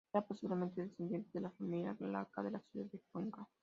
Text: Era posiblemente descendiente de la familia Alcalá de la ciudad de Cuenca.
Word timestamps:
Era 0.11 0.25
posiblemente 0.25 0.81
descendiente 0.81 1.29
de 1.35 1.41
la 1.41 1.51
familia 1.51 1.91
Alcalá 1.99 2.45
de 2.47 2.51
la 2.57 2.61
ciudad 2.71 2.87
de 2.87 2.99
Cuenca. 3.11 3.47